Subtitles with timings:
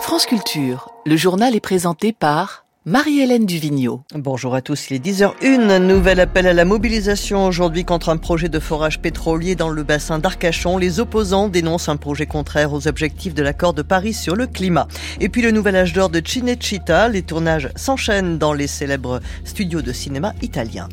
[0.00, 4.02] France Culture, le journal est présenté par Marie-Hélène Duvigneau.
[4.14, 5.78] Bonjour à tous, il est 10h01.
[5.78, 10.18] Nouvel appel à la mobilisation aujourd'hui contre un projet de forage pétrolier dans le bassin
[10.18, 10.78] d'Arcachon.
[10.78, 14.88] Les opposants dénoncent un projet contraire aux objectifs de l'accord de Paris sur le climat.
[15.20, 17.08] Et puis le nouvel âge d'or de Cinecittà.
[17.08, 20.88] Les tournages s'enchaînent dans les célèbres studios de cinéma italiens.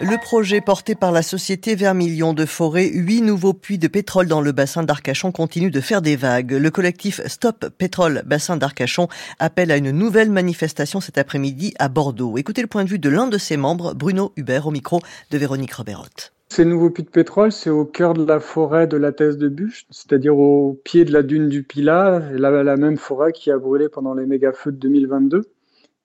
[0.00, 4.40] Le projet porté par la société Vermilion de Forêt, huit nouveaux puits de pétrole dans
[4.40, 6.52] le bassin d'Arcachon continue de faire des vagues.
[6.52, 9.08] Le collectif Stop Pétrole Bassin d'Arcachon
[9.40, 12.38] appelle à une nouvelle manifestation cet après-midi à Bordeaux.
[12.38, 15.00] Écoutez le point de vue de l'un de ses membres, Bruno Hubert, au micro
[15.32, 16.32] de Véronique Roberotte.
[16.48, 19.48] Ces nouveaux puits de pétrole, c'est au cœur de la forêt de la Thèse de
[19.48, 23.58] Bûche, c'est-à-dire au pied de la dune du Pilat, la, la même forêt qui a
[23.58, 25.42] brûlé pendant les méga-feux de 2022.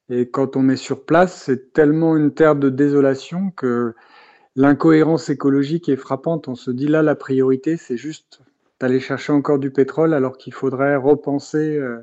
[0.09, 3.93] Et quand on met sur place, c'est tellement une terre de désolation que
[4.55, 6.47] l'incohérence écologique est frappante.
[6.47, 8.41] On se dit là, la priorité, c'est juste
[8.79, 12.01] d'aller chercher encore du pétrole alors qu'il faudrait repenser euh,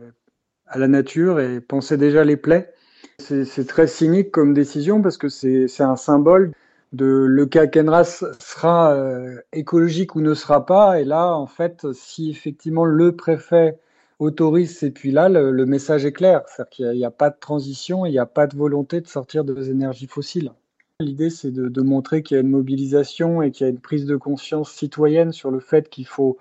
[0.66, 2.72] à la nature et penser déjà les plaies.
[3.19, 6.52] C'est très cynique comme décision parce que c'est un symbole
[6.92, 11.00] de le cas Kenras sera euh, écologique ou ne sera pas.
[11.00, 13.78] Et là, en fait, si effectivement le préfet
[14.20, 16.42] autorise ces puits-là, le, message est clair.
[16.46, 19.44] C'est-à-dire qu'il n'y a, pas de transition, il n'y a pas de volonté de sortir
[19.44, 20.52] des énergies fossiles.
[21.00, 23.80] L'idée, c'est de, de, montrer qu'il y a une mobilisation et qu'il y a une
[23.80, 26.38] prise de conscience citoyenne sur le fait qu'il faut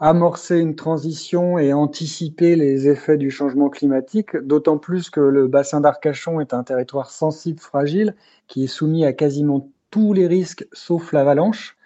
[0.00, 5.80] amorcer une transition et anticiper les effets du changement climatique, d'autant plus que le bassin
[5.80, 8.16] d'Arcachon est un territoire sensible, fragile,
[8.48, 11.76] qui est soumis à quasiment tous les risques sauf l'avalanche.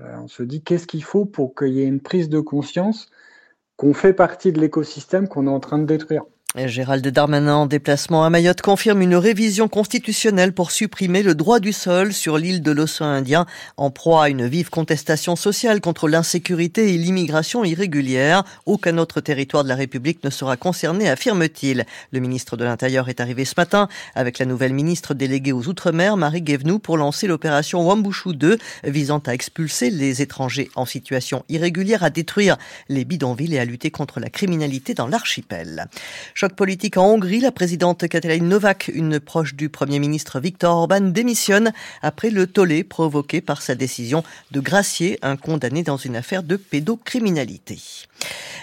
[0.00, 3.10] Euh, on se dit qu'est-ce qu'il faut pour qu'il y ait une prise de conscience
[3.76, 6.24] qu'on fait partie de l'écosystème qu'on est en train de détruire.
[6.64, 11.74] Gérald Darmanin en déplacement à Mayotte confirme une révision constitutionnelle pour supprimer le droit du
[11.74, 13.44] sol sur l'île de l'océan Indien
[13.76, 18.42] en proie à une vive contestation sociale contre l'insécurité et l'immigration irrégulière.
[18.64, 21.84] Aucun autre territoire de la République ne sera concerné, affirme-t-il.
[22.10, 26.16] Le ministre de l'Intérieur est arrivé ce matin avec la nouvelle ministre déléguée aux Outre-mer,
[26.16, 32.02] Marie Guévenoux, pour lancer l'opération Wambushu 2 visant à expulser les étrangers en situation irrégulière,
[32.02, 32.56] à détruire
[32.88, 35.86] les bidonvilles et à lutter contre la criminalité dans l'archipel
[36.54, 41.72] politique en Hongrie, la présidente Katalin Novak, une proche du Premier ministre Viktor Orban, démissionne
[42.02, 46.56] après le tollé provoqué par sa décision de gracier un condamné dans une affaire de
[46.56, 47.78] pédocriminalité.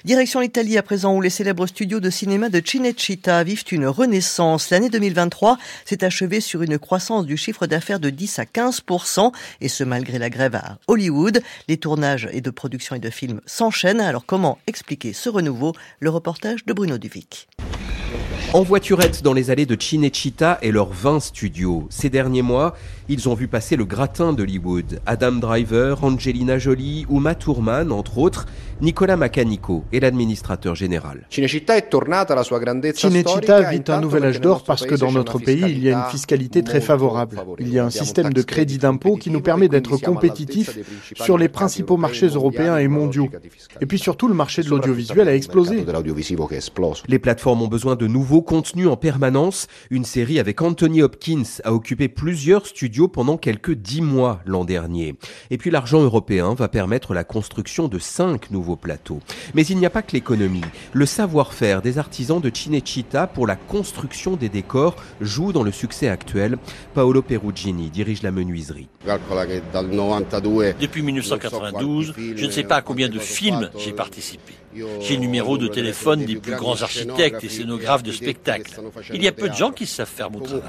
[0.06, 4.70] Direction l'Italie à présent où les célèbres studios de cinéma de Cinecittà vivent une renaissance.
[4.70, 8.82] L'année 2023 s'est achevée sur une croissance du chiffre d'affaires de 10 à 15
[9.62, 11.42] et ce malgré la grève à Hollywood.
[11.68, 14.02] Les tournages et de production et de films s'enchaînent.
[14.02, 15.74] Alors comment expliquer ce renouveau?
[16.00, 17.48] Le reportage de Bruno Duvic.
[18.54, 21.88] En voiturette dans les allées de Cinecittà et leurs 20 studios.
[21.90, 22.76] Ces derniers mois,
[23.10, 25.00] ils ont vu passer le gratin d'Hollywood.
[25.08, 28.46] Adam Driver, Angelina Jolie, Uma Thurman, entre autres,
[28.80, 31.26] Nicolas Macanico est l'administrateur général.
[31.32, 36.12] Cinecittà vit un nouvel âge d'or parce que dans notre pays, il y a une
[36.12, 37.40] fiscalité très favorable.
[37.58, 40.78] Il y a un système de crédit d'impôt qui nous permet d'être compétitifs
[41.16, 43.30] sur les principaux marchés européens et mondiaux.
[43.82, 45.84] Et puis surtout, le marché de l'audiovisuel a explosé.
[47.08, 49.68] Les plateformes ont besoin de nouveaux contenus en permanence.
[49.90, 55.16] Une série avec Anthony Hopkins a occupé plusieurs studios pendant quelques dix mois l'an dernier.
[55.50, 59.20] Et puis l'argent européen va permettre la construction de cinq nouveaux plateaux.
[59.56, 60.62] Mais il n'y a pas que l'économie.
[60.94, 66.08] Le savoir-faire des artisans de Cinecittà pour la construction des décors joue dans le succès
[66.08, 66.58] actuel.
[66.94, 68.90] Paolo Perugini dirige la menuiserie.
[70.80, 74.54] Depuis 1992, je ne sais pas à combien de films j'ai participé.
[75.02, 78.33] J'ai le numéro de téléphone des plus grands architectes et scénographes de spectacles.
[79.14, 80.64] Il y a peu de gens qui savent faire mon travail.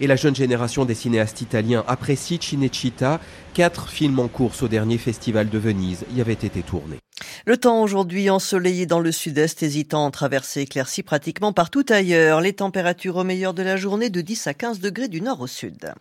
[0.00, 3.20] Et la jeune génération des cinéastes italiens apprécie Cinecittà.
[3.54, 6.98] Quatre films en course au dernier festival de Venise y avaient été tournés.
[7.46, 12.40] Le temps aujourd'hui ensoleillé dans le sud-est, hésitant en traversée éclairci pratiquement partout ailleurs.
[12.40, 15.46] Les températures au meilleur de la journée de 10 à 15 degrés du nord au
[15.46, 15.92] sud.